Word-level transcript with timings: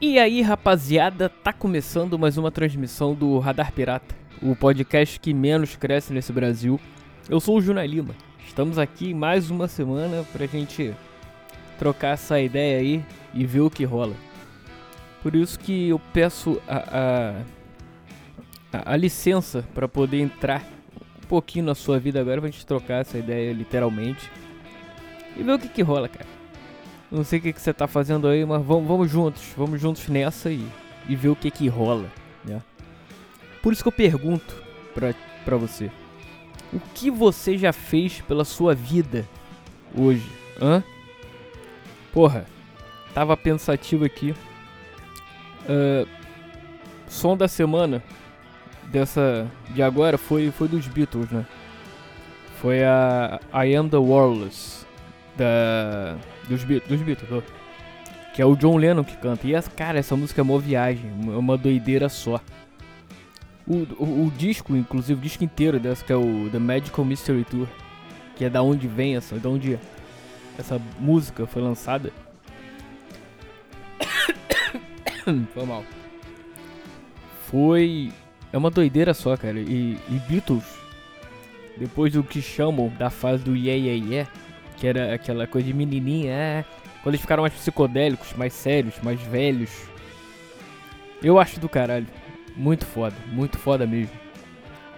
E 0.00 0.16
aí, 0.16 0.42
rapaziada, 0.42 1.28
tá 1.28 1.52
começando 1.52 2.16
mais 2.16 2.38
uma 2.38 2.52
transmissão 2.52 3.16
do 3.16 3.36
Radar 3.40 3.72
Pirata, 3.72 4.14
o 4.40 4.54
podcast 4.54 5.18
que 5.18 5.34
menos 5.34 5.74
cresce 5.74 6.12
nesse 6.12 6.32
Brasil. 6.32 6.78
Eu 7.28 7.40
sou 7.40 7.56
o 7.56 7.60
Juna 7.60 7.84
Lima. 7.84 8.14
Estamos 8.46 8.78
aqui 8.78 9.12
mais 9.12 9.50
uma 9.50 9.66
semana 9.66 10.24
pra 10.32 10.46
gente 10.46 10.94
trocar 11.80 12.10
essa 12.10 12.40
ideia 12.40 12.78
aí 12.78 13.04
e 13.34 13.44
ver 13.44 13.62
o 13.62 13.68
que 13.68 13.82
rola. 13.82 14.14
Por 15.20 15.34
isso 15.34 15.58
que 15.58 15.88
eu 15.88 16.00
peço 16.12 16.62
a, 16.68 16.76
a, 16.76 17.30
a, 18.72 18.92
a 18.92 18.96
licença 18.96 19.66
para 19.74 19.88
poder 19.88 20.20
entrar 20.20 20.62
um 21.20 21.26
pouquinho 21.26 21.64
na 21.64 21.74
sua 21.74 21.98
vida 21.98 22.20
agora 22.20 22.40
pra 22.40 22.48
gente 22.48 22.64
trocar 22.64 23.00
essa 23.00 23.18
ideia 23.18 23.52
literalmente 23.52 24.30
e 25.36 25.42
ver 25.42 25.54
o 25.54 25.58
que 25.58 25.68
que 25.68 25.82
rola, 25.82 26.08
cara. 26.08 26.37
Não 27.10 27.24
sei 27.24 27.38
o 27.38 27.42
que, 27.42 27.52
que 27.52 27.60
você 27.60 27.72
tá 27.72 27.86
fazendo 27.86 28.28
aí, 28.28 28.44
mas 28.44 28.64
vamos, 28.64 28.86
vamos 28.86 29.10
juntos, 29.10 29.42
vamos 29.56 29.80
juntos 29.80 30.06
nessa 30.08 30.50
e, 30.50 30.66
e 31.08 31.16
ver 31.16 31.28
o 31.28 31.36
que 31.36 31.50
que 31.50 31.66
rola, 31.68 32.10
né? 32.44 32.62
Por 33.62 33.72
isso 33.72 33.82
que 33.82 33.88
eu 33.88 33.92
pergunto 33.92 34.54
pra, 34.94 35.14
pra 35.44 35.56
você. 35.56 35.90
O 36.72 36.78
que 36.94 37.10
você 37.10 37.56
já 37.56 37.72
fez 37.72 38.20
pela 38.20 38.44
sua 38.44 38.74
vida 38.74 39.26
hoje? 39.96 40.30
Hã? 40.60 40.82
Porra, 42.12 42.46
tava 43.14 43.36
pensativo 43.36 44.04
aqui. 44.04 44.34
Uh, 45.64 46.06
som 47.08 47.36
da 47.36 47.48
semana 47.48 48.02
dessa 48.84 49.46
de 49.70 49.82
agora 49.82 50.16
foi 50.16 50.50
foi 50.50 50.68
dos 50.68 50.86
Beatles, 50.86 51.30
né? 51.30 51.46
Foi 52.60 52.84
a 52.84 53.40
I 53.52 53.74
Am 53.74 53.88
the 53.88 53.96
Warless 53.96 54.86
da 55.38 56.16
dos, 56.48 56.64
dos 56.64 57.02
Beatles, 57.02 57.44
que 58.34 58.42
é 58.42 58.46
o 58.46 58.56
John 58.56 58.76
Lennon 58.76 59.04
que 59.04 59.16
canta. 59.16 59.46
E 59.46 59.52
cara, 59.74 59.98
essa 59.98 60.14
música 60.16 60.40
é 60.40 60.42
uma 60.42 60.58
viagem, 60.58 61.10
é 61.26 61.36
uma 61.36 61.56
doideira 61.56 62.08
só. 62.08 62.40
O, 63.66 63.86
o, 64.02 64.26
o, 64.26 64.32
disco, 64.36 64.74
inclusive 64.74 65.18
o 65.18 65.22
disco 65.22 65.44
inteiro 65.44 65.78
dessa 65.78 66.04
que 66.04 66.12
é 66.12 66.16
o 66.16 66.48
The 66.50 66.58
Magical 66.58 67.04
Mystery 67.04 67.44
Tour, 67.44 67.68
que 68.34 68.44
é 68.44 68.50
da 68.50 68.62
onde 68.62 68.88
vem 68.88 69.16
essa, 69.16 69.36
da 69.36 69.48
onde 69.48 69.78
essa 70.58 70.80
música 70.98 71.46
foi 71.46 71.62
lançada. 71.62 72.12
foi 75.52 75.66
mal. 75.66 75.84
Foi 77.46 78.10
é 78.52 78.56
uma 78.56 78.70
doideira 78.70 79.12
só, 79.12 79.36
cara. 79.36 79.58
E, 79.58 79.98
e 80.08 80.18
Beatles, 80.28 80.64
depois 81.76 82.12
do 82.12 82.22
que 82.22 82.40
chamam 82.40 82.88
da 82.98 83.10
fase 83.10 83.44
do 83.44 83.54
Yeah 83.54 83.86
Yeah 83.86 84.06
Yeah, 84.06 84.30
que 84.78 84.86
era 84.86 85.14
aquela 85.14 85.46
coisa 85.46 85.66
de 85.66 85.74
menininha, 85.74 86.32
é, 86.32 86.64
quando 87.02 87.14
eles 87.14 87.20
ficaram 87.20 87.42
mais 87.42 87.52
psicodélicos, 87.54 88.32
mais 88.34 88.52
sérios, 88.52 88.94
mais 89.02 89.20
velhos. 89.20 89.70
Eu 91.22 91.38
acho 91.38 91.58
do 91.58 91.68
caralho. 91.68 92.06
Muito 92.56 92.84
foda, 92.86 93.14
muito 93.28 93.58
foda 93.58 93.86
mesmo. 93.86 94.14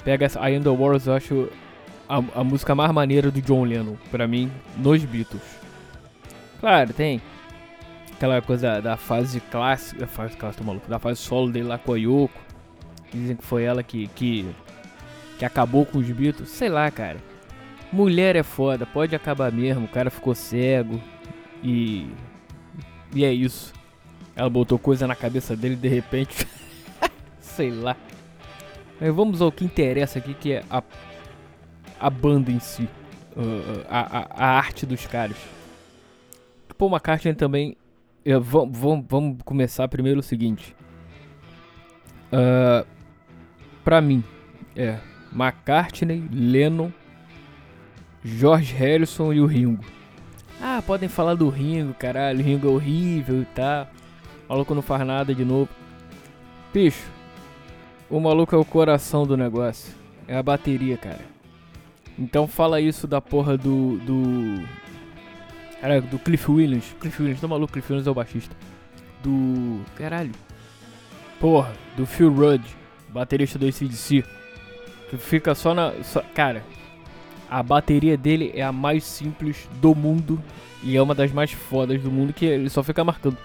Pega 0.04 0.26
essa 0.26 0.48
I 0.48 0.56
Am 0.56 0.62
The 0.62 0.70
Wars, 0.70 1.06
eu 1.06 1.14
acho 1.14 1.48
a, 2.08 2.40
a 2.40 2.44
música 2.44 2.74
mais 2.74 2.90
maneira 2.92 3.30
do 3.30 3.40
John 3.42 3.64
Lennon, 3.64 3.96
pra 4.10 4.26
mim, 4.26 4.50
nos 4.76 5.04
Beatles. 5.04 5.42
Claro, 6.58 6.92
tem 6.92 7.20
aquela 8.12 8.40
coisa 8.42 8.80
da 8.80 8.96
fase 8.96 9.40
clássica, 9.40 10.00
da 10.00 10.06
fase 10.06 10.36
clássica, 10.36 10.64
maluco, 10.64 10.88
da 10.88 10.98
fase 10.98 11.20
solo 11.20 11.50
dele 11.50 11.68
lá 11.68 11.78
com 11.78 11.94
a 11.94 11.98
Yoko. 11.98 12.40
Dizem 13.12 13.36
que 13.36 13.44
foi 13.44 13.64
ela 13.64 13.82
que, 13.82 14.08
que, 14.08 14.46
que 15.38 15.44
acabou 15.44 15.84
com 15.84 15.98
os 15.98 16.10
Beatles. 16.10 16.48
Sei 16.48 16.68
lá, 16.68 16.90
cara. 16.90 17.18
Mulher 17.92 18.36
é 18.36 18.42
foda, 18.42 18.86
pode 18.86 19.16
acabar 19.16 19.50
mesmo. 19.50 19.84
O 19.84 19.88
cara 19.88 20.10
ficou 20.10 20.34
cego 20.34 21.00
e. 21.62 22.06
E 23.12 23.24
é 23.24 23.32
isso. 23.32 23.72
Ela 24.36 24.48
botou 24.48 24.78
coisa 24.78 25.06
na 25.06 25.16
cabeça 25.16 25.56
dele 25.56 25.74
de 25.74 25.88
repente. 25.88 26.46
Sei 27.40 27.70
lá. 27.70 27.96
Mas 29.00 29.14
vamos 29.14 29.42
ao 29.42 29.50
que 29.50 29.64
interessa 29.64 30.18
aqui, 30.18 30.34
que 30.34 30.52
é 30.52 30.64
a, 30.70 30.82
a 31.98 32.08
banda 32.08 32.52
em 32.52 32.60
si. 32.60 32.88
Uh, 33.36 33.84
a, 33.88 34.18
a, 34.18 34.26
a, 34.30 34.58
arte 34.58 34.86
dos 34.86 35.06
caras. 35.06 35.36
Paul 36.78 36.90
McCartney 36.90 37.34
também. 37.34 37.76
Vamos, 38.24 38.78
vamos, 38.78 39.06
vamos 39.08 39.38
começar 39.44 39.88
primeiro 39.88 40.20
o 40.20 40.22
seguinte. 40.22 40.76
Uh, 42.32 42.86
pra 43.82 44.00
mim, 44.00 44.22
é 44.76 44.98
McCartney, 45.32 46.28
Lennon 46.30 46.92
George 48.24 48.74
Harrison 48.74 49.32
e 49.32 49.40
o 49.40 49.46
Ringo. 49.46 49.84
Ah, 50.60 50.82
podem 50.86 51.08
falar 51.08 51.34
do 51.34 51.48
Ringo, 51.48 51.94
caralho, 51.94 52.40
o 52.40 52.42
Ringo 52.42 52.68
é 52.68 52.70
horrível 52.70 53.42
e 53.42 53.46
tal. 53.46 53.88
O 54.46 54.52
maluco 54.52 54.74
não 54.74 54.82
faz 54.82 55.06
nada 55.06 55.34
de 55.34 55.44
novo. 55.44 55.70
Bicho, 56.72 57.08
o 58.10 58.20
maluco 58.20 58.54
é 58.54 58.58
o 58.58 58.64
coração 58.64 59.26
do 59.26 59.36
negócio. 59.36 59.94
É 60.28 60.36
a 60.36 60.42
bateria, 60.42 60.96
cara. 60.96 61.24
Então 62.18 62.46
fala 62.46 62.80
isso 62.80 63.06
da 63.06 63.20
porra 63.20 63.56
do. 63.56 63.96
do. 63.98 64.62
Cara, 65.80 66.00
do 66.00 66.18
Cliff 66.18 66.50
Williams. 66.50 66.94
Cliff 67.00 67.22
Williams, 67.22 67.40
tá 67.40 67.48
maluco? 67.48 67.72
Cliff 67.72 67.90
Williams 67.90 68.06
é 68.06 68.10
o 68.10 68.14
baixista. 68.14 68.54
Do. 69.22 69.80
Caralho. 69.96 70.32
Porra, 71.40 71.72
do 71.96 72.04
Phil 72.04 72.30
Rudd, 72.30 72.62
baterista 73.08 73.58
do 73.58 73.66
ACDC. 73.66 74.22
Que 75.08 75.16
fica 75.16 75.54
só 75.54 75.74
na. 75.74 75.92
Só, 76.02 76.22
cara, 76.34 76.62
a 77.50 77.62
bateria 77.64 78.16
dele 78.16 78.52
é 78.54 78.62
a 78.62 78.70
mais 78.70 79.02
simples 79.02 79.68
do 79.80 79.92
mundo 79.92 80.40
e 80.84 80.96
é 80.96 81.02
uma 81.02 81.14
das 81.16 81.32
mais 81.32 81.50
fodas 81.50 82.00
do 82.00 82.10
mundo 82.10 82.32
que 82.32 82.46
ele 82.46 82.70
só 82.70 82.80
fica 82.82 83.02
marcando. 83.02 83.36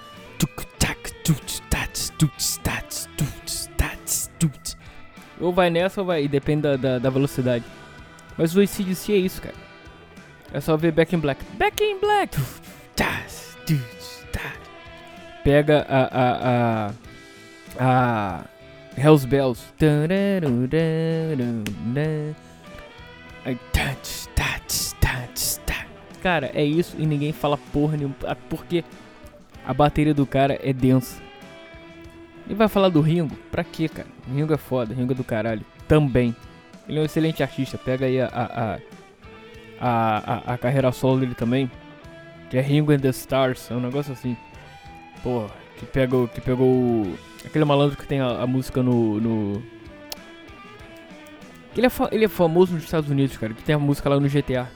Ou 5.41 5.51
vai 5.51 5.71
nessa 5.71 6.01
ou 6.01 6.07
vai, 6.07 6.23
e 6.23 6.27
depende 6.27 6.61
da, 6.61 6.77
da, 6.77 6.99
da, 6.99 7.09
velocidade. 7.09 7.65
Mas 8.37 8.55
o 8.55 8.61
ACDC 8.61 9.11
é 9.11 9.17
isso, 9.17 9.41
cara. 9.41 9.55
É 10.53 10.61
só 10.61 10.77
ver 10.77 10.91
Back 10.91 11.15
in 11.15 11.19
Black. 11.19 11.43
Back 11.57 11.83
in 11.83 11.99
Black! 11.99 12.39
Pega 15.43 15.85
a. 15.89 16.03
a. 16.03 16.91
a. 17.79 18.39
a 18.39 18.45
Hells 18.97 19.27
Bells. 19.27 19.61
Cara, 26.25 26.49
é 26.55 26.65
isso 26.65 26.95
e 26.97 27.05
ninguém 27.05 27.31
fala 27.31 27.55
porra 27.55 27.97
nenhuma. 27.97 28.15
Ah, 28.25 28.35
porque 28.49 28.83
a 29.63 29.71
bateria 29.71 30.11
do 30.11 30.25
cara 30.25 30.59
é 30.59 30.73
densa. 30.73 31.21
E 32.49 32.55
vai 32.55 32.67
falar 32.67 32.89
do 32.89 32.99
Ringo? 32.99 33.35
Pra 33.51 33.63
quê, 33.63 33.87
cara? 33.87 34.07
Ringo 34.27 34.51
é 34.51 34.57
foda, 34.57 34.91
Ringo 34.91 35.11
é 35.11 35.15
do 35.15 35.23
caralho. 35.23 35.63
Também. 35.87 36.35
Ele 36.89 36.97
é 36.97 37.01
um 37.03 37.05
excelente 37.05 37.43
artista. 37.43 37.77
Pega 37.77 38.07
aí 38.07 38.19
a, 38.19 38.27
a, 38.33 38.79
a, 39.79 40.53
a, 40.53 40.57
carreira 40.57 40.91
solo 40.91 41.19
dele 41.19 41.35
também. 41.35 41.69
Que 42.49 42.57
é 42.57 42.61
Ringo 42.61 42.91
and 42.91 43.01
the 43.01 43.09
Stars. 43.09 43.69
É 43.69 43.75
um 43.75 43.79
negócio 43.79 44.11
assim. 44.11 44.35
Porra, 45.21 45.51
que 45.77 45.85
pegou, 45.85 46.27
que 46.27 46.41
pegou 46.41 47.05
aquele 47.45 47.65
malandro 47.65 47.97
que 47.97 48.07
tem 48.07 48.19
a, 48.19 48.41
a 48.41 48.47
música 48.47 48.81
no, 48.81 49.21
no 49.21 49.63
ele 51.77 51.85
é, 51.85 51.91
ele 52.11 52.25
é 52.25 52.27
famoso 52.27 52.73
nos 52.73 52.83
Estados 52.83 53.11
Unidos, 53.11 53.37
cara, 53.37 53.53
que 53.53 53.61
tem 53.61 53.75
a 53.75 53.79
música 53.79 54.09
lá 54.09 54.19
no 54.19 54.27
GTA. 54.27 54.67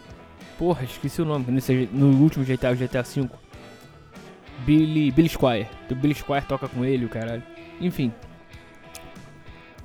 Porra, 0.59 0.84
esqueci 0.84 1.22
o 1.22 1.25
nome, 1.25 1.46
nesse, 1.50 1.88
no 1.94 2.22
último 2.22 2.44
GTA, 2.44 2.75
GTA 2.75 3.02
V. 3.02 3.30
Billy, 4.66 5.09
Billy 5.09 5.30
Squire. 5.30 5.70
O 5.90 5.96
Billy 5.96 6.14
Squire 6.14 6.46
toca 6.46 6.68
com 6.68 6.84
ele, 6.84 7.06
o 7.06 7.09
caralho. 7.09 7.42
Enfim. 7.80 8.12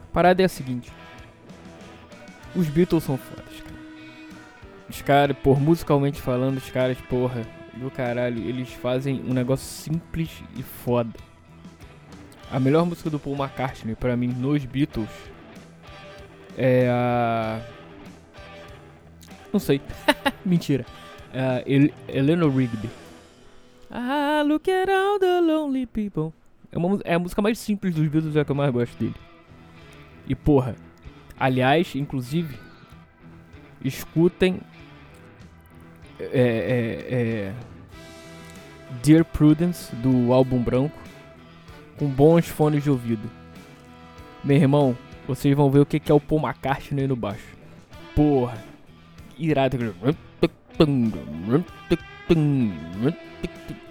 A 0.03 0.13
parada 0.13 0.43
é 0.43 0.47
a 0.47 0.49
seguinte. 0.49 0.91
Os 2.57 2.67
Beatles 2.67 3.05
são 3.05 3.17
fodas, 3.17 3.61
cara. 3.61 3.75
Os 4.91 5.01
caras, 5.01 5.37
por 5.45 5.61
musicalmente 5.61 6.21
falando, 6.21 6.57
os 6.57 6.69
caras, 6.69 6.99
porra, 7.03 7.47
do 7.75 7.89
caralho, 7.89 8.43
eles 8.43 8.73
fazem 8.73 9.23
um 9.29 9.33
negócio 9.33 9.65
simples 9.65 10.43
e 10.57 10.63
foda. 10.65 11.15
A 12.51 12.59
melhor 12.59 12.85
música 12.85 13.09
do 13.09 13.21
Paul 13.21 13.37
McCartney, 13.37 13.95
para 13.95 14.17
mim, 14.17 14.27
nos 14.27 14.65
Beatles, 14.65 15.09
é 16.59 16.89
a. 16.91 17.61
Não 19.55 19.61
sei. 19.61 19.81
Mentira. 20.45 20.85
É 21.33 21.63
El 21.65 21.91
Eleanor 22.09 22.53
Rigby. 22.53 22.91
Ah, 23.89 24.43
look 24.45 24.69
at 24.69 24.89
all 24.89 25.21
the 25.21 25.41
lonely 25.41 25.87
people. 25.87 26.33
É, 26.73 26.77
uma, 26.77 26.99
é 27.05 27.15
a 27.15 27.19
música 27.21 27.41
mais 27.41 27.57
simples 27.61 27.95
dos 27.95 28.09
Beatles, 28.09 28.35
é 28.35 28.41
a 28.41 28.45
que 28.45 28.51
eu 28.51 28.57
mais 28.57 28.73
gosto 28.73 28.99
dele. 28.99 29.15
E 30.27 30.35
porra, 30.35 30.75
aliás, 31.39 31.95
inclusive, 31.95 32.59
escutem 33.85 34.61
é, 36.19 36.27
é, 36.27 37.15
é, 37.15 37.55
Dear 39.05 39.25
Prudence 39.25 39.95
do 39.95 40.33
álbum 40.33 40.61
branco 40.61 40.99
com 41.97 42.09
bons 42.09 42.49
fones 42.49 42.83
de 42.83 42.91
ouvido. 42.91 43.31
Meu 44.43 44.57
irmão, 44.57 44.99
vocês 45.29 45.55
vão 45.55 45.71
ver 45.71 45.79
o 45.79 45.87
que 45.87 46.11
é 46.11 46.15
o 46.15 46.19
Paul 46.19 46.41
McCartney 46.41 47.07
no 47.07 47.15
baixo. 47.15 47.55
Porra, 48.17 48.74
irado. 49.39 49.77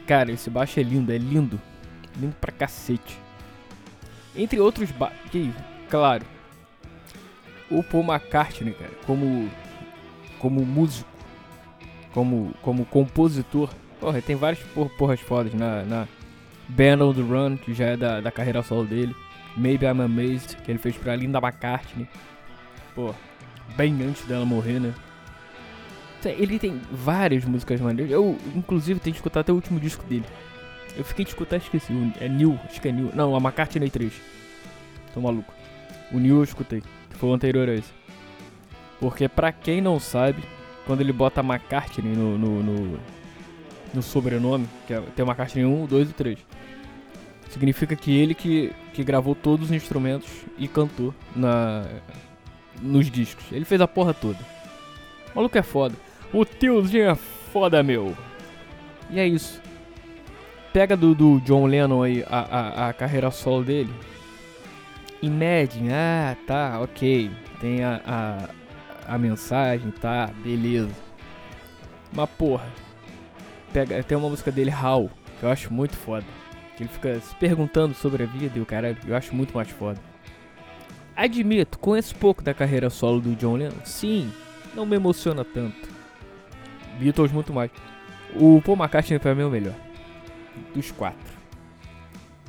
Cara, 0.07 0.31
esse 0.31 0.49
baixo 0.49 0.79
é 0.79 0.83
lindo, 0.83 1.11
é 1.11 1.17
lindo. 1.17 1.59
Lindo 2.19 2.35
pra 2.39 2.51
cacete. 2.51 3.17
Entre 4.35 4.59
outros. 4.59 4.91
Ba 4.91 5.11
que, 5.31 5.51
claro. 5.89 6.25
O 7.69 7.81
Paul 7.83 8.03
McCartney, 8.03 8.73
cara, 8.73 8.91
como. 9.05 9.49
Como 10.39 10.65
músico. 10.65 11.09
Como, 12.13 12.53
como 12.61 12.85
compositor. 12.85 13.69
Porra, 13.99 14.21
tem 14.21 14.35
várias 14.35 14.61
por 14.73 14.89
porras 14.97 15.19
fodas 15.21 15.53
na, 15.53 15.83
na 15.83 16.07
Band 16.67 17.03
on 17.03 17.13
the 17.13 17.21
Run, 17.21 17.57
que 17.57 17.73
já 17.73 17.85
é 17.85 17.97
da, 17.97 18.19
da 18.19 18.31
carreira 18.31 18.61
solo 18.61 18.85
dele. 18.85 19.15
Maybe 19.55 19.85
I'm 19.85 20.01
Amazed, 20.01 20.57
que 20.57 20.71
ele 20.71 20.79
fez 20.79 20.97
pra 20.97 21.15
Linda 21.15 21.39
McCartney. 21.39 22.07
Pô, 22.93 23.13
bem 23.75 24.01
antes 24.03 24.25
dela 24.25 24.45
morrer, 24.45 24.79
né? 24.79 24.93
Ele 26.29 26.59
tem 26.59 26.79
várias 26.91 27.45
músicas 27.45 27.79
maneiras. 27.79 28.11
Eu, 28.11 28.37
inclusive, 28.55 28.99
tenho 28.99 29.13
que 29.13 29.19
escutar 29.19 29.41
até 29.41 29.51
o 29.51 29.55
último 29.55 29.79
disco 29.79 30.03
dele. 30.05 30.25
Eu 30.95 31.03
fiquei 31.03 31.25
de 31.25 31.31
escutar, 31.31 31.57
esqueci. 31.57 31.93
É 32.19 32.29
New, 32.29 32.59
acho 32.65 32.79
que 32.79 32.87
é 32.87 32.91
New. 32.91 33.11
Não, 33.13 33.35
a 33.35 33.39
McCartney 33.39 33.89
3. 33.89 34.13
Tô 35.13 35.21
maluco. 35.21 35.51
O 36.11 36.19
New 36.19 36.37
eu 36.37 36.43
escutei, 36.43 36.81
que 37.09 37.17
foi 37.17 37.29
o 37.29 37.33
anterior 37.33 37.67
a 37.67 37.73
esse. 37.73 37.91
Porque 38.99 39.27
pra 39.27 39.51
quem 39.51 39.81
não 39.81 39.99
sabe, 39.99 40.43
quando 40.85 41.01
ele 41.01 41.11
bota 41.11 41.41
McCartney 41.41 42.15
no, 42.15 42.37
no, 42.37 42.63
no, 42.63 42.99
no 43.93 44.01
sobrenome, 44.01 44.67
que 44.85 44.93
é, 44.93 45.01
tem 45.15 45.25
o 45.25 45.27
McCartney 45.27 45.65
1, 45.65 45.85
2 45.87 46.09
e 46.09 46.13
3. 46.13 46.39
Significa 47.49 47.95
que 47.95 48.15
ele 48.15 48.33
que, 48.33 48.71
que 48.93 49.03
gravou 49.03 49.35
todos 49.35 49.69
os 49.69 49.75
instrumentos 49.75 50.29
e 50.57 50.67
cantou 50.67 51.13
na, 51.35 51.85
nos 52.81 53.09
discos. 53.09 53.45
Ele 53.51 53.65
fez 53.65 53.81
a 53.81 53.87
porra 53.87 54.13
toda. 54.13 54.39
O 55.33 55.37
maluco 55.37 55.57
é 55.57 55.63
foda. 55.63 55.95
O 56.33 56.43
tiozinho 56.43 57.11
é 57.11 57.15
foda, 57.15 57.83
meu. 57.83 58.17
E 59.11 59.19
é 59.19 59.27
isso. 59.27 59.61
Pega 60.73 60.97
do, 60.97 61.13
do 61.13 61.39
John 61.41 61.67
Lennon 61.67 62.01
aí 62.01 62.25
a, 62.27 62.39
a, 62.39 62.89
a 62.89 62.93
carreira 62.93 63.29
solo 63.29 63.63
dele. 63.63 63.93
Imagine, 65.21 65.93
ah, 65.93 66.35
tá, 66.47 66.79
ok. 66.81 67.29
Tem 67.61 67.83
a, 67.83 68.01
a, 68.03 69.13
a 69.13 69.17
mensagem, 69.19 69.91
tá, 69.91 70.31
beleza. 70.43 70.89
Mas 72.11 72.29
porra, 72.31 72.65
pega, 73.71 74.01
tem 74.01 74.17
uma 74.17 74.29
música 74.29 74.51
dele, 74.51 74.71
How, 74.71 75.11
que 75.39 75.45
eu 75.45 75.49
acho 75.49 75.71
muito 75.71 75.95
foda. 75.95 76.25
Que 76.75 76.81
ele 76.81 76.89
fica 76.89 77.19
se 77.19 77.35
perguntando 77.35 77.93
sobre 77.93 78.23
a 78.23 78.25
vida 78.25 78.57
e 78.57 78.61
o 78.61 78.65
caralho, 78.65 78.97
eu 79.07 79.15
acho 79.15 79.35
muito 79.35 79.53
mais 79.53 79.69
foda. 79.69 80.01
Admito, 81.15 81.77
conheço 81.77 82.15
pouco 82.15 82.41
da 82.41 82.55
carreira 82.55 82.89
solo 82.89 83.21
do 83.21 83.35
John 83.35 83.57
Lennon. 83.57 83.85
Sim, 83.85 84.33
não 84.73 84.83
me 84.83 84.95
emociona 84.95 85.45
tanto. 85.45 85.92
Beatles 86.99 87.31
muito 87.31 87.53
mais. 87.53 87.71
O 88.35 88.61
Paul 88.61 88.77
McCartney 88.77 89.19
pra 89.19 89.35
mim 89.35 89.41
é 89.41 89.45
o 89.45 89.49
melhor. 89.49 89.75
Dos 90.73 90.91
quatro. 90.91 91.33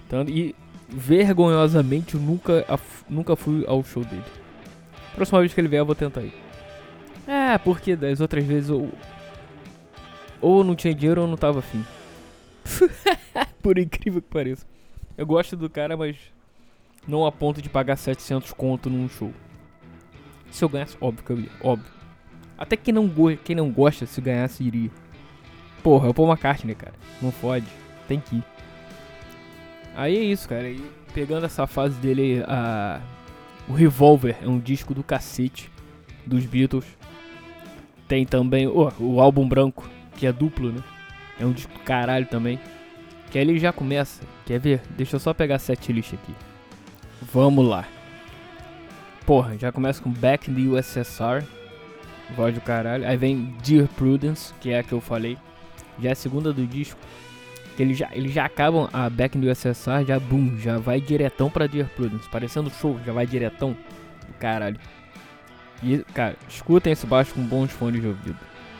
Então, 0.07 0.23
e 0.29 0.55
vergonhosamente 0.89 2.15
eu 2.15 2.21
nunca, 2.21 2.65
nunca 3.09 3.37
fui 3.37 3.65
ao 3.67 3.83
show 3.83 4.05
dele. 4.05 4.25
Próxima 5.15 5.41
vez 5.41 5.53
que 5.53 5.61
ele 5.61 5.69
vier 5.69 5.81
eu 5.81 5.87
vou 5.87 5.95
tentar 5.95 6.23
ir. 6.23 6.35
Ah, 7.27 7.59
porque 7.63 7.97
das 7.97 8.21
outras 8.21 8.45
vezes 8.45 8.71
eu... 8.71 8.93
Ou 10.41 10.63
não 10.63 10.75
tinha 10.75 10.95
dinheiro 10.95 11.23
ou 11.23 11.27
não 11.27 11.37
tava 11.37 11.61
afim. 11.61 11.85
Por 13.63 13.79
incrível 13.79 14.21
que 14.21 14.29
pareça. 14.29 14.67
Eu 15.17 15.27
gosto 15.27 15.57
do 15.57 15.71
cara, 15.71 15.97
mas 15.97 16.17
não 17.07 17.25
a 17.25 17.33
ponto 17.33 17.63
de 17.63 17.69
pagar 17.69 17.97
700 17.97 18.53
conto 18.53 18.91
num 18.91 19.09
show. 19.09 19.33
Se 20.51 20.65
eu 20.65 20.69
ganhasse, 20.69 20.97
óbvio 21.01 21.25
que 21.25 21.33
eu 21.33 21.41
ia, 21.41 21.51
óbvio. 21.63 21.94
Até 22.57 22.77
quem 22.77 22.95
não, 22.95 23.09
go 23.09 23.37
quem 23.37 23.57
não 23.57 23.71
gosta, 23.71 24.07
se 24.07 24.21
ganhasse, 24.21 24.63
iria. 24.63 24.91
Porra, 25.83 26.07
é 26.07 26.11
o 26.11 26.15
Paul 26.15 26.29
McCartney, 26.29 26.75
cara. 26.75 26.95
Não 27.21 27.31
fode. 27.31 27.67
Tem 28.09 28.21
que 28.21 28.37
ir. 28.37 28.45
Aí 29.95 30.17
é 30.17 30.23
isso, 30.23 30.49
cara. 30.49 30.69
E 30.69 30.83
pegando 31.13 31.47
essa 31.47 31.67
fase 31.67 31.95
dele, 32.01 32.43
a... 32.47 33.01
o 33.69 33.73
Revolver 33.73 34.37
é 34.43 34.49
um 34.49 34.59
disco 34.59 34.95
do 34.95 35.03
cacete 35.03 35.71
dos 36.27 36.47
Beatles. 36.47 36.87
Tem 38.09 38.25
também 38.25 38.67
oh, 38.67 38.93
o 38.99 39.21
álbum 39.21 39.49
branco, 39.49 39.89
que 40.17 40.27
é 40.27 40.33
duplo, 40.33 40.73
né? 40.73 40.83
É 41.39 41.45
um 41.45 41.53
disco 41.53 41.73
do 41.73 41.81
caralho 41.81 42.27
também. 42.27 42.59
Que 43.31 43.39
ele 43.39 43.59
já 43.59 43.73
começa. 43.73 44.23
Quer 44.47 44.61
ver? 44.61 44.81
Deixa 44.91 45.17
eu 45.17 45.21
só 45.21 45.35
pegar 45.35 45.57
a 45.57 45.59
setlist 45.59 46.15
aqui. 46.15 46.35
Vamos 47.33 47.67
lá. 47.67 47.87
Porra, 49.27 49.57
já 49.59 49.73
começa 49.73 50.03
com 50.03 50.11
Back 50.11 50.51
in 50.51 50.55
the 50.55 50.61
USSR. 50.61 51.45
Voz 52.37 52.55
do 52.55 52.61
caralho. 52.61 53.07
Aí 53.07 53.17
vem 53.17 53.55
Dear 53.65 53.89
Prudence, 53.89 54.53
que 54.61 54.71
é 54.71 54.81
a 54.81 54.83
que 54.83 54.93
eu 54.93 55.01
falei. 55.01 55.39
Já 56.01 56.11
é 56.11 56.13
a 56.13 56.17
segunda 56.17 56.53
do 56.53 56.67
disco. 56.67 56.99
Que 57.77 57.83
eles 57.83 57.99
já, 57.99 58.09
eles 58.13 58.33
já 58.33 58.45
acabam 58.45 58.89
a 58.93 59.11
Back 59.11 59.39
the 59.39 59.51
USSR, 59.51 60.05
já 60.07 60.19
boom, 60.21 60.57
já 60.59 60.79
vai 60.79 61.01
diretão 61.01 61.51
pra 61.51 61.67
Dear 61.67 61.89
Prudence. 61.89 62.29
Parecendo 62.29 62.71
show, 62.71 62.99
já 63.05 63.13
vai 63.13 63.27
diretão. 63.27 63.77
Do 64.27 64.35
caralho. 64.39 64.79
E, 65.83 65.99
cara, 66.15 66.37
escutem 66.49 66.93
esse 66.93 67.07
baixo 67.07 67.35
com 67.35 67.43
bons 67.43 67.71
fones 67.73 68.01
de 68.01 68.07
ouvido. 68.09 68.39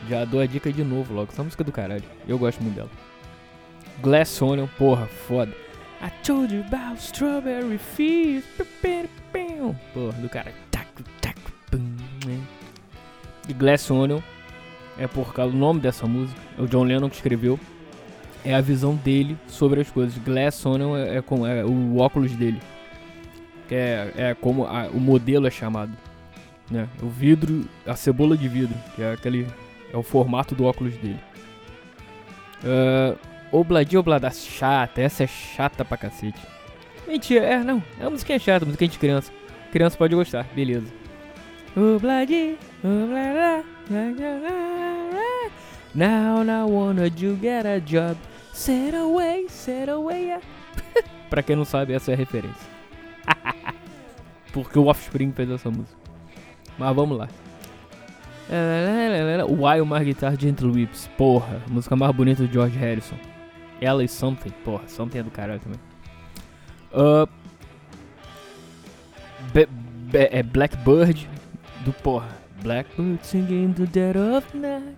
Já 0.09 0.23
dou 0.23 0.39
a 0.39 0.45
dica 0.45 0.71
de 0.71 0.83
novo 0.83 1.13
logo. 1.13 1.31
Essa 1.31 1.43
música 1.43 1.63
é 1.63 1.65
do 1.65 1.71
caralho. 1.71 2.03
Eu 2.27 2.37
gosto 2.37 2.61
muito 2.61 2.75
dela. 2.75 2.89
Glass 4.01 4.41
Onion, 4.41 4.67
porra, 4.77 5.05
foda. 5.05 5.51
I 6.01 6.09
told 6.23 6.53
you 6.53 6.63
about 6.63 7.01
strawberry 7.01 7.77
fields. 7.77 8.45
Porra, 9.93 10.13
do 10.13 10.29
cara. 10.29 10.64
Né? 13.45 13.49
E 13.49 13.53
Glass 13.53 13.89
Onion 13.91 14.19
é 14.97 15.07
por 15.07 15.33
causa 15.33 15.51
do 15.51 15.57
nome 15.57 15.79
dessa 15.79 16.07
música. 16.07 16.39
É 16.57 16.61
o 16.61 16.67
John 16.67 16.83
Lennon 16.83 17.09
que 17.09 17.15
escreveu. 17.15 17.59
É 18.43 18.53
a 18.53 18.61
visão 18.61 18.95
dele 18.95 19.37
sobre 19.47 19.81
as 19.81 19.89
coisas. 19.89 20.17
Glass 20.17 20.65
Onion 20.65 20.95
é, 20.95 21.17
é, 21.17 21.21
como, 21.21 21.45
é 21.45 21.63
o 21.65 21.97
óculos 21.97 22.31
dele. 22.33 22.61
É, 23.69 24.11
é 24.15 24.35
como 24.35 24.65
a, 24.65 24.87
o 24.87 24.99
modelo 24.99 25.47
é 25.47 25.51
chamado. 25.51 25.91
Né? 26.69 26.87
O 27.01 27.07
vidro, 27.07 27.65
a 27.85 27.95
cebola 27.95 28.37
de 28.37 28.47
vidro. 28.47 28.75
Que 28.95 29.01
é 29.01 29.13
aquele. 29.13 29.47
É 29.91 29.97
o 29.97 30.03
formato 30.03 30.53
do 30.55 30.65
óculos 30.65 30.95
dele. 30.97 31.19
Uh, 32.63 33.17
Obladi 33.51 33.97
Oblada 33.97 34.29
chata, 34.31 35.01
essa 35.01 35.23
é 35.23 35.27
chata 35.27 35.85
pra 35.85 35.97
cacete. 35.97 36.39
Mentira, 37.07 37.45
é, 37.45 37.63
não, 37.63 37.81
é 37.99 38.03
uma 38.03 38.11
musiquinha 38.11 38.39
chata, 38.39 38.65
musiquinha 38.65 38.89
de 38.89 38.97
criança. 38.97 39.31
Criança 39.71 39.95
pode 39.95 40.15
gostar, 40.15 40.45
beleza. 40.55 40.87
Obladi, 41.75 42.57
Oblada, 42.83 43.63
Now, 45.93 46.41
now 46.43 46.67
wanna 46.67 47.07
you 47.07 47.35
get 47.35 47.65
a 47.65 47.81
job. 47.81 48.17
Set 48.53 48.93
away, 48.93 49.47
set 49.49 49.89
away, 49.89 50.27
yeah. 50.27 50.41
pra 51.29 51.43
quem 51.43 51.55
não 51.57 51.65
sabe, 51.65 51.91
essa 51.91 52.11
é 52.11 52.13
a 52.13 52.17
referência. 52.17 52.67
Porque 54.53 54.79
o 54.79 54.85
Offspring 54.85 55.33
fez 55.33 55.49
essa 55.49 55.69
música. 55.69 55.97
Mas 56.77 56.95
vamos 56.95 57.17
lá. 57.17 57.27
Wild 59.49 59.89
My 59.89 60.05
Guitar 60.05 60.39
Gentle 60.39 60.71
Whips, 60.71 61.09
porra, 61.17 61.61
música 61.67 61.95
mais 61.97 62.15
bonita 62.15 62.45
do 62.45 62.53
George 62.53 62.77
Harrison. 62.77 63.17
Ela 63.81 64.01
e 64.01 64.07
Something. 64.07 64.51
Porra, 64.63 64.87
Something 64.87 65.17
é 65.17 65.23
do 65.23 65.31
caralho 65.31 65.59
também. 65.59 65.79
Uh, 66.93 67.27
be, 69.53 69.65
be, 69.65 70.29
é 70.31 70.41
Blackbird 70.41 71.34
do 71.85 71.93
porra. 71.93 72.27
Blackbird 72.63 73.23
singing 73.23 73.73
the 73.73 73.85
dead 73.85 74.17
of 74.17 74.43
night. 74.53 74.97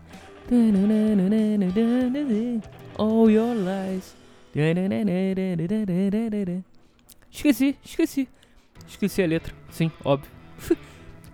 All 2.97 3.29
your 3.29 3.53
lies. 3.53 4.15
Esqueci, 7.29 7.77
esqueci. 7.83 8.29
Esqueci 8.87 9.21
a 9.21 9.27
letra. 9.27 9.53
Sim, 9.69 9.91
óbvio. 10.03 10.31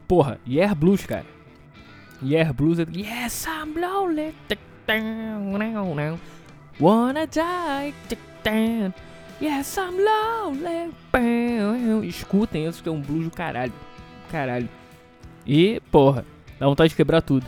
Porra, 0.08 0.40
Yeah 0.48 0.74
Blues, 0.74 1.06
cara. 1.06 1.26
Yeah 2.22 2.52
Blues 2.52 2.80
é. 2.80 2.86
Yes, 2.92 3.46
I'm 3.46 3.80
lonely. 3.80 4.34
Wanna 6.80 7.28
die, 7.28 7.94
yes 9.40 9.78
I'm 9.78 9.98
lonely. 10.04 10.92
Escutem 12.08 12.66
isso 12.68 12.82
que 12.82 12.90
é 12.90 12.92
um 12.92 13.02
blues 13.02 13.26
do 13.26 13.32
caralho, 13.32 13.74
caralho. 14.32 14.68
E 15.46 15.82
porra, 15.92 16.26
dá 16.60 16.66
vontade 16.68 16.90
de 16.90 16.96
quebrar 16.96 17.22
tudo. 17.22 17.46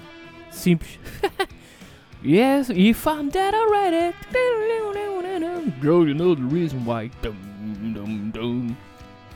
Simples. 0.51 0.99
yes, 2.23 2.69
if 2.69 3.07
I'm 3.07 3.29
dead 3.29 3.53
already. 3.53 4.13
Girl, 5.81 6.07
you 6.07 6.13
know 6.13 6.35
the 6.35 6.43
reason 6.43 6.85
why. 6.85 7.09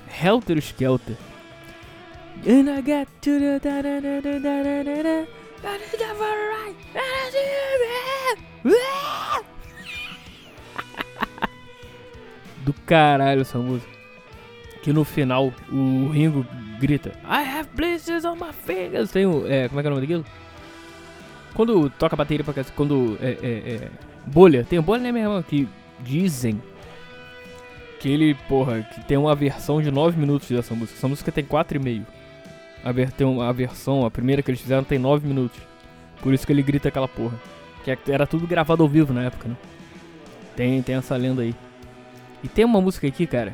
Helter 0.08 0.62
Skelter. 0.62 1.18
And 2.46 2.70
I 2.70 2.82
get 2.82 3.08
to 3.22 3.40
the 3.40 3.60
da 3.62 3.82
da 3.82 4.00
da 4.00 4.22
da 4.22 4.40
da 4.40 4.64
da 4.64 4.84
da 4.84 5.04
da. 5.04 5.26
That 5.62 5.82
is 5.82 6.00
never 6.00 6.24
right. 6.24 6.76
do 12.66 12.74
caralho 12.86 13.42
essa 13.42 13.58
música. 13.58 13.90
Que 14.82 14.94
no 14.94 15.04
final 15.04 15.54
o 15.70 16.10
Ringo 16.10 16.46
grita: 16.80 17.12
I 17.24 17.44
have 17.48 17.70
blisters 17.76 18.26
on 18.26 18.36
my 18.36 18.54
fingers. 18.66 19.12
Tem 19.12 19.26
o. 19.26 19.46
É, 19.48 19.68
como 19.68 19.80
é 19.80 19.84
que 19.84 19.88
é 19.88 19.92
o 19.92 19.96
nome 19.96 20.08
daquilo? 20.08 20.26
Quando 21.54 21.90
toca 21.92 22.16
a 22.16 22.18
bateria 22.18 22.44
pra 22.44 22.64
Quando. 22.76 23.18
É, 23.22 23.32
é, 23.42 23.74
é, 23.74 23.90
bolha. 24.26 24.64
Tem 24.64 24.80
bolha, 24.82 25.02
né, 25.02 25.12
meu 25.12 25.24
irmão? 25.24 25.44
Que 25.44 25.68
dizem 26.02 26.62
Que 28.00 28.10
ele, 28.10 28.34
porra, 28.48 28.82
que 28.82 29.02
tem 29.02 29.18
uma 29.18 29.36
versão 29.36 29.82
de 29.82 29.92
9 29.92 30.20
minutos 30.20 30.50
dessa 30.50 30.74
música. 30.74 30.98
Essa 30.98 31.08
música 31.08 31.32
tem 31.32 31.44
4,5. 31.44 32.06
A, 32.84 32.92
ver, 32.92 33.12
tem 33.12 33.28
uma, 33.28 33.50
a 33.50 33.52
versão, 33.52 34.06
a 34.06 34.12
primeira 34.12 34.42
que 34.42 34.50
eles 34.50 34.62
fizeram, 34.62 34.84
tem 34.84 34.98
9 34.98 35.28
minutos. 35.28 35.60
Por 36.22 36.34
isso 36.34 36.46
que 36.46 36.54
ele 36.54 36.64
grita 36.64 36.88
aquela 36.88 37.08
porra. 37.08 37.40
Que 37.84 37.92
é, 37.92 37.98
era 38.08 38.26
tudo 38.26 38.48
gravado 38.48 38.82
ao 38.82 38.90
vivo 38.90 39.14
na 39.14 39.24
época, 39.24 39.50
né? 39.50 39.56
Tem, 40.56 40.82
tem 40.82 40.96
essa 40.96 41.16
lenda 41.16 41.42
aí. 41.42 41.54
E 42.44 42.48
tem 42.48 42.64
uma 42.64 42.80
música 42.80 43.08
aqui, 43.08 43.28
cara, 43.28 43.54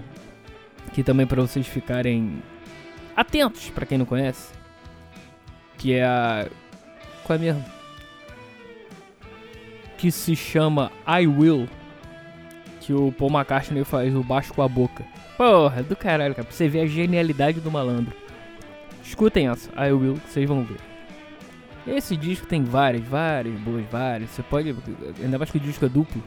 que 0.94 1.04
também 1.04 1.26
para 1.26 1.42
vocês 1.42 1.66
ficarem 1.68 2.42
atentos, 3.16 3.70
para 3.70 3.86
quem 3.86 3.98
não 3.98 4.06
conhece, 4.06 4.54
que 5.78 5.94
é 5.94 6.06
a 6.06 6.48
qual 7.24 7.38
é 7.38 7.42
mesmo? 7.42 7.66
Que 9.98 10.12
se 10.12 10.36
chama 10.36 10.92
I 11.08 11.26
Will, 11.26 11.68
que 12.82 12.94
o 12.94 13.12
Paul 13.12 13.32
McCartney 13.32 13.84
faz 13.84 14.16
o 14.16 14.24
baixo 14.24 14.54
com 14.54 14.62
a 14.62 14.68
boca. 14.68 15.04
Porra, 15.36 15.82
do 15.82 15.96
caralho, 15.96 16.36
cara, 16.36 16.46
pra 16.46 16.56
você 16.56 16.68
ver 16.68 16.82
a 16.82 16.86
genialidade 16.86 17.60
do 17.60 17.72
malandro. 17.72 18.16
Escutem 19.04 19.50
essa, 19.50 19.72
I 19.72 19.92
Will, 19.92 20.16
que 20.16 20.30
vocês 20.30 20.48
vão 20.48 20.64
ver. 20.64 20.78
Esse 21.88 22.16
disco 22.16 22.48
tem 22.48 22.64
várias, 22.64 23.04
várias, 23.04 23.60
boas, 23.60 23.86
várias. 23.92 24.30
Você 24.32 24.44
pode. 24.44 24.76
Ainda 25.22 25.38
mais 25.38 25.52
que 25.52 25.58
o 25.58 25.60
disco 25.60 25.86
é 25.86 25.90
duplo. 25.90 26.24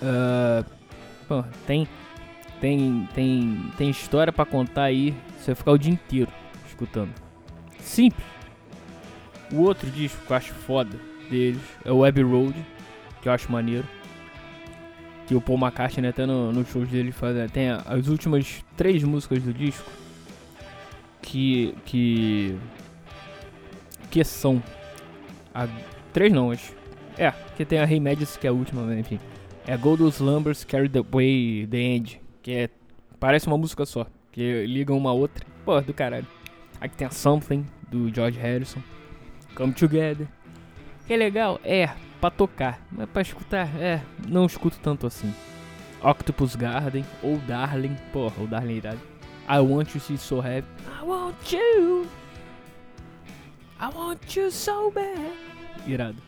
Uh, 0.00 0.64
Pô, 1.28 1.44
tem, 1.66 1.86
tem, 2.60 3.08
tem, 3.14 3.70
tem 3.76 3.90
história 3.90 4.32
para 4.32 4.44
contar 4.44 4.84
aí. 4.84 5.14
Você 5.38 5.46
vai 5.46 5.54
ficar 5.54 5.72
o 5.72 5.78
dia 5.78 5.92
inteiro 5.92 6.30
escutando. 6.66 7.12
Simples. 7.80 8.26
O 9.52 9.62
outro 9.62 9.90
disco 9.90 10.24
que 10.26 10.32
eu 10.32 10.36
acho 10.36 10.52
foda 10.52 10.98
deles 11.30 11.62
é 11.84 11.90
o 11.90 11.98
Web 11.98 12.22
Road, 12.22 12.66
que 13.22 13.28
eu 13.28 13.32
acho 13.32 13.50
maneiro. 13.50 13.86
Que 15.26 15.34
o 15.34 15.40
Paul 15.40 15.58
McCartney 15.58 16.08
até 16.08 16.26
no, 16.26 16.52
no 16.52 16.64
shows 16.64 16.88
dele 16.88 17.12
faz. 17.12 17.36
É, 17.36 17.46
tem 17.46 17.70
as 17.70 18.08
últimas 18.08 18.64
três 18.76 19.02
músicas 19.04 19.42
do 19.42 19.52
disco 19.52 19.90
que. 21.20 21.74
que. 21.84 22.56
que 24.10 24.24
são. 24.24 24.62
A, 25.54 25.68
três 26.12 26.32
não, 26.32 26.50
acho. 26.50 26.72
É, 27.16 27.32
que 27.56 27.64
tem 27.64 27.78
a 27.78 27.84
Hey 27.84 28.00
Madison, 28.00 28.38
que 28.40 28.46
é 28.46 28.50
a 28.50 28.52
última, 28.52 28.82
né, 28.82 29.00
enfim. 29.00 29.18
É 29.66 29.76
Golden 29.76 30.08
Slumbers 30.08 30.64
Carry 30.64 30.88
the 30.88 31.02
Way 31.02 31.68
The 31.70 31.78
End. 31.78 32.20
Que 32.42 32.52
é. 32.52 32.70
Parece 33.18 33.46
uma 33.46 33.58
música 33.58 33.84
só. 33.84 34.06
Que 34.30 34.66
liga 34.66 34.92
uma 34.94 35.12
outra. 35.12 35.44
Pô, 35.64 35.80
do 35.80 35.92
caralho. 35.92 36.26
Aqui 36.80 36.96
tem 36.96 37.06
a 37.06 37.10
Something, 37.10 37.66
do 37.88 38.14
George 38.14 38.38
Harrison. 38.38 38.80
Come 39.54 39.72
Together. 39.72 40.28
Que 41.06 41.14
é 41.14 41.16
legal? 41.16 41.60
É, 41.64 41.90
pra 42.20 42.30
tocar. 42.30 42.80
Mas 42.92 43.08
pra 43.10 43.22
escutar, 43.22 43.68
é, 43.80 44.00
não 44.28 44.46
escuto 44.46 44.78
tanto 44.80 45.06
assim. 45.06 45.34
Octopus 46.02 46.54
Garden, 46.54 47.04
ou 47.22 47.38
Darling. 47.38 47.96
Porra, 48.12 48.44
o 48.44 48.46
Darling 48.46 48.74
é 48.74 48.76
irado. 48.76 49.00
I 49.48 49.58
Want 49.58 49.94
You 49.94 50.18
So 50.18 50.38
Happy. 50.40 50.68
I 50.86 51.04
want 51.04 51.52
you. 51.52 52.06
I 53.80 53.94
want 53.94 54.36
you 54.36 54.50
so 54.50 54.90
bad. 54.90 55.32
Irado. 55.86 56.22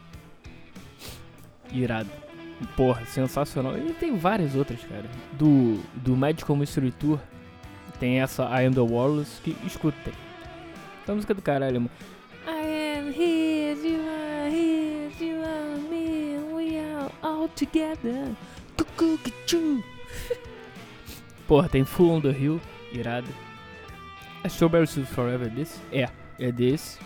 Irado. 1.72 2.10
Porra, 2.76 3.04
sensacional. 3.06 3.76
E 3.78 3.94
tem 3.94 4.16
várias 4.16 4.54
outras, 4.54 4.80
cara. 4.84 5.06
Do, 5.32 5.80
do 5.94 6.14
Magical 6.16 6.54
Mystery 6.56 6.92
Tour, 6.92 7.18
tem 7.98 8.20
essa 8.20 8.44
I 8.44 8.66
Am 8.66 8.74
The 8.74 8.80
Warless, 8.80 9.40
que 9.42 9.56
escutem. 9.64 10.12
Essa 11.02 11.14
música 11.14 11.32
é 11.32 11.34
do 11.34 11.42
caralho, 11.42 11.80
mano. 11.80 11.90
I 12.46 12.98
am 12.98 13.08
here, 13.10 13.78
you 13.86 14.00
are 14.00 14.50
here, 14.50 15.10
you 15.20 15.42
are 15.42 15.76
me, 15.90 16.38
we 16.54 16.78
are 16.78 17.10
all 17.22 17.48
together. 17.48 18.28
Porra, 21.46 21.68
tem 21.68 21.84
Full 21.84 22.10
on 22.10 22.20
the 22.20 22.30
Hill, 22.30 22.60
irado. 22.92 23.28
A 24.42 24.48
Strawberry 24.48 24.86
Suits 24.86 25.10
Forever 25.10 25.48
é 25.48 25.50
desse? 25.50 25.78
É, 25.92 26.08
é 26.38 26.50
desse. 26.52 26.98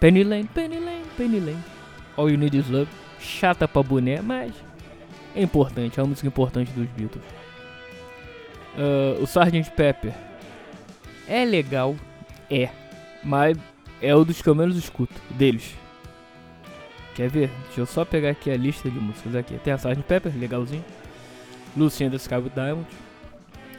Penny 0.00 0.24
Lane, 0.24 0.48
Penny 0.54 0.78
Lane, 0.78 1.04
Penny 1.16 1.40
Lane. 1.40 1.62
All 2.16 2.30
You 2.30 2.38
Need 2.38 2.56
Is 2.56 2.68
Love. 2.68 2.88
Chata 3.26 3.66
pra 3.66 3.82
boné, 3.82 4.20
mas 4.20 4.52
é 5.34 5.42
importante, 5.42 5.98
é 5.98 6.02
uma 6.02 6.08
música 6.08 6.26
importante 6.26 6.70
dos 6.72 6.88
Beatles. 6.88 7.24
Uh, 8.76 9.22
o 9.22 9.24
Sgt. 9.24 9.70
Pepper 9.72 10.12
é 11.26 11.44
legal, 11.44 11.96
é, 12.50 12.68
mas 13.24 13.58
é 14.00 14.14
o 14.14 14.24
dos 14.24 14.40
que 14.40 14.48
eu 14.48 14.54
menos 14.54 14.76
escuto, 14.76 15.14
deles. 15.30 15.74
Quer 17.14 17.28
ver? 17.28 17.50
Deixa 17.66 17.80
eu 17.80 17.86
só 17.86 18.04
pegar 18.04 18.30
aqui 18.30 18.50
a 18.50 18.56
lista 18.56 18.90
de 18.90 18.98
músicas 18.98 19.34
aqui. 19.34 19.58
Tem 19.58 19.72
a 19.72 19.76
Sgt. 19.76 20.02
Pepper, 20.02 20.32
legalzinho. 20.38 20.84
Lucy 21.76 22.04
and 22.04 22.10
the 22.10 22.16
Sky 22.16 22.36
with 22.36 22.52
Diamond, 22.54 22.86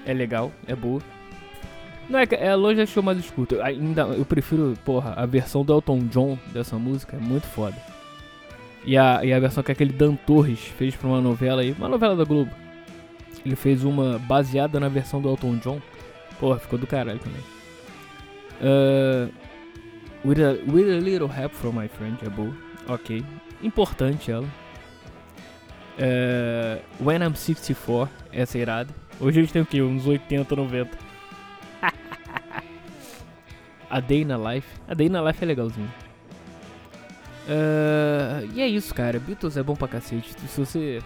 é 0.06 0.14
legal, 0.14 0.52
é 0.68 0.76
boa. 0.76 1.02
Não 2.08 2.20
é, 2.20 2.28
é 2.32 2.56
longe 2.56 2.78
das 2.78 2.92
que 2.92 2.98
eu 2.98 3.04
mais 3.04 3.18
escuto. 3.18 3.62
Ainda, 3.62 4.04
eu 4.04 4.24
prefiro, 4.24 4.78
porra, 4.86 5.14
a 5.18 5.26
versão 5.26 5.66
do 5.66 5.74
Elton 5.74 6.00
John 6.08 6.38
dessa 6.54 6.78
música, 6.78 7.18
é 7.18 7.20
muito 7.20 7.48
foda. 7.48 7.76
E 8.88 8.98
a, 8.98 9.20
e 9.22 9.34
a 9.34 9.40
versão 9.40 9.62
que 9.62 9.70
aquele 9.70 9.92
Dan 9.92 10.16
Torres 10.16 10.62
fez 10.62 10.96
pra 10.96 11.10
uma 11.10 11.20
novela 11.20 11.62
aí, 11.62 11.74
uma 11.74 11.90
novela 11.90 12.16
da 12.16 12.24
Globo. 12.24 12.50
Ele 13.46 13.58
fez 13.58 13.84
uma 13.84 14.18
baseada 14.18 14.80
na 14.80 14.88
versão 14.88 15.22
do 15.22 15.28
Elton 15.28 15.58
John. 15.58 15.82
Porra, 16.40 16.58
ficou 16.58 16.80
do 16.80 16.88
caralho 16.88 17.20
também. 17.20 17.42
Uh, 18.62 19.30
with, 20.24 20.42
a, 20.42 20.52
with 20.72 20.90
a 20.90 21.02
Little 21.02 21.30
Help 21.30 21.52
from 21.54 21.74
My 21.74 21.90
Friend, 21.90 22.18
é 22.26 22.30
boa. 22.30 22.54
Ok. 22.88 23.26
Importante 23.62 24.32
ela. 24.32 24.48
Uh, 25.98 26.82
When 27.04 27.22
I'm 27.22 27.36
64, 27.36 28.10
essa 28.32 28.58
é 28.58 28.62
irada. 28.62 28.96
Hoje 29.20 29.40
a 29.40 29.44
gente 29.44 29.52
tem 29.52 29.62
o 29.64 29.66
que? 29.66 29.82
Uns 29.82 30.08
80, 30.08 30.56
90. 30.56 30.98
a 33.90 34.00
Day 34.00 34.24
na 34.24 34.38
Life. 34.38 34.70
A 34.88 34.94
Day 34.94 35.10
na 35.10 35.22
Life 35.22 35.44
é 35.44 35.46
legalzinho. 35.46 36.07
Uh, 37.48 38.50
e 38.54 38.62
é 38.62 38.68
isso, 38.68 38.94
cara. 38.94 39.20
Beatles 39.20 39.56
é 39.56 39.64
bom 39.64 39.76
pra 39.76 39.88
cacete. 39.88 40.36
Se 40.48 40.60
você 40.60 41.00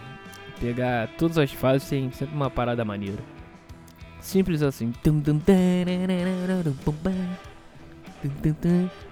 pegar 0.60 1.08
todas 1.18 1.38
as 1.38 1.52
fases, 1.52 1.88
tem 1.88 2.12
sempre 2.12 2.36
uma 2.36 2.50
parada 2.50 2.84
maneira. 2.84 3.20
Simples 4.20 4.62
assim. 4.64 4.92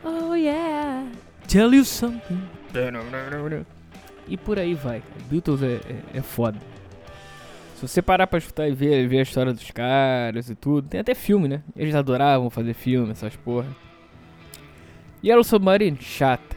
Oh 0.03 0.33
yeah, 0.33 1.07
tell 1.47 1.73
you 1.73 1.85
something. 1.85 2.41
E 4.27 4.37
por 4.37 4.59
aí 4.59 4.73
vai. 4.73 5.01
Beatles 5.29 5.63
é, 5.63 5.81
é, 6.13 6.17
é 6.17 6.21
foda. 6.21 6.57
Se 7.75 7.87
você 7.87 8.01
parar 8.01 8.27
pra 8.27 8.39
escutar 8.39 8.67
e 8.67 8.73
ver, 8.73 9.07
ver 9.07 9.19
a 9.19 9.21
história 9.21 9.53
dos 9.53 9.71
caras 9.71 10.49
e 10.49 10.55
tudo, 10.55 10.87
tem 10.87 10.99
até 10.99 11.15
filme, 11.15 11.47
né? 11.47 11.63
Eles 11.75 11.95
adoravam 11.95 12.49
fazer 12.49 12.73
filme, 12.73 13.11
essas 13.11 13.35
porra. 13.37 13.67
Yellow 15.23 15.43
Submarine, 15.43 15.97
chata 15.99 16.48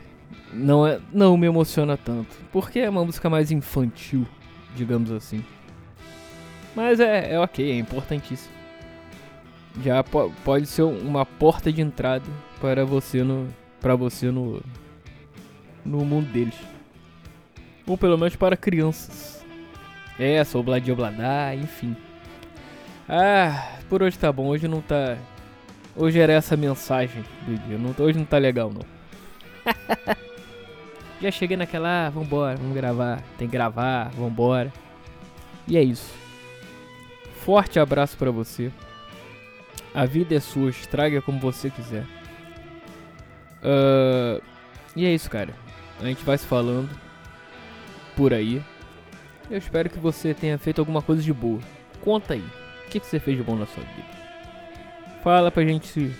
não, 0.52 0.86
é, 0.86 1.00
não 1.12 1.36
me 1.36 1.46
emociona 1.46 1.96
tanto. 1.96 2.36
Porque 2.52 2.80
é 2.80 2.90
uma 2.90 3.04
música 3.04 3.28
mais 3.28 3.50
infantil, 3.50 4.26
digamos 4.74 5.10
assim. 5.10 5.44
Mas 6.74 7.00
é, 7.00 7.34
é 7.34 7.40
ok, 7.40 7.70
é 7.70 7.78
importantíssimo. 7.78 8.52
Já 9.82 10.02
po 10.04 10.32
pode 10.44 10.66
ser 10.66 10.82
uma 10.82 11.24
porta 11.24 11.72
de 11.72 11.80
entrada 11.80 12.26
para 12.60 12.84
você 12.84 13.22
no 13.22 13.48
para 13.80 13.96
você 13.96 14.30
no 14.30 14.62
no 15.84 16.04
mundo 16.04 16.30
deles. 16.30 16.54
Ou 17.86 17.96
pelo 17.96 18.16
menos 18.16 18.36
para 18.36 18.56
crianças. 18.56 19.44
É, 20.18 20.44
sou 20.44 20.62
Bladio 20.62 20.94
Bladá, 20.94 21.54
enfim. 21.54 21.96
Ah, 23.08 23.76
por 23.88 24.02
hoje 24.02 24.18
tá 24.18 24.30
bom. 24.30 24.46
Hoje 24.46 24.68
não 24.68 24.80
tá. 24.80 25.16
Hoje 25.96 26.18
era 26.18 26.32
essa 26.32 26.56
mensagem 26.56 27.24
do 27.46 27.56
dia. 27.66 27.78
Não, 27.78 27.94
hoje 27.98 28.18
não 28.18 28.24
tá 28.24 28.38
legal, 28.38 28.70
não. 28.72 28.82
Já 31.20 31.30
cheguei 31.30 31.56
naquela, 31.56 32.06
ah, 32.06 32.10
vambora, 32.10 32.56
vamos 32.56 32.74
gravar. 32.74 33.22
Tem 33.38 33.46
que 33.46 33.52
gravar, 33.52 34.10
vambora. 34.10 34.72
E 35.68 35.76
é 35.76 35.82
isso. 35.82 36.12
Forte 37.44 37.78
abraço 37.78 38.16
para 38.16 38.30
você. 38.30 38.72
A 39.94 40.04
vida 40.04 40.34
é 40.34 40.40
sua, 40.40 40.70
estraga 40.70 41.22
como 41.22 41.38
você 41.38 41.70
quiser. 41.70 42.04
Uh, 43.62 44.42
e 44.96 45.06
é 45.06 45.14
isso, 45.14 45.30
cara. 45.30 45.54
A 46.00 46.04
gente 46.04 46.24
vai 46.24 46.36
se 46.36 46.46
falando 46.46 46.90
por 48.16 48.34
aí. 48.34 48.62
Eu 49.50 49.58
espero 49.58 49.90
que 49.90 49.98
você 49.98 50.34
tenha 50.34 50.58
feito 50.58 50.80
alguma 50.80 51.02
coisa 51.02 51.22
de 51.22 51.32
boa. 51.32 51.60
Conta 52.00 52.34
aí. 52.34 52.44
O 52.86 52.90
que, 52.90 52.98
que 52.98 53.06
você 53.06 53.20
fez 53.20 53.36
de 53.36 53.42
bom 53.42 53.54
na 53.54 53.66
sua 53.66 53.82
vida? 53.84 54.08
Fala 55.22 55.50
pra 55.50 55.64
gente 55.64 56.12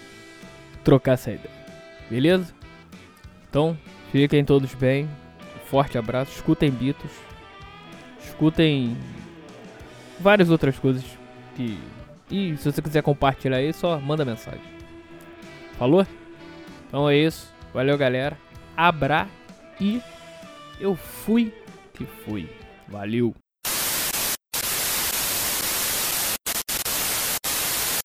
trocar 0.85 1.13
essa 1.13 1.33
ideia. 1.33 1.51
Beleza? 2.09 2.55
Então, 3.53 3.77
Fiquem 4.13 4.45
todos 4.45 4.75
bem. 4.75 5.09
Forte 5.71 5.97
abraço. 5.97 6.33
Escutem 6.33 6.71
Beatles. 6.71 7.13
Escutem 8.23 8.95
várias 10.21 10.51
outras 10.51 10.79
coisas 10.79 11.03
que. 11.57 11.79
E 12.31 12.55
se 12.59 12.71
você 12.71 12.83
quiser 12.83 13.03
compartilhar 13.03 13.57
aí, 13.57 13.73
só 13.73 13.99
manda 13.99 14.23
mensagem. 14.23 14.61
Falou? 15.79 16.07
Então 16.87 17.09
é 17.09 17.17
isso. 17.17 17.51
Valeu, 17.73 17.97
galera. 17.97 18.37
Abra 18.77 19.27
e 19.81 20.03
eu 20.79 20.95
fui 20.95 21.55
que 21.95 22.05
fui. 22.05 22.51
Valeu. 22.87 23.35